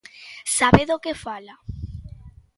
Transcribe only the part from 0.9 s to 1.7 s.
que fala.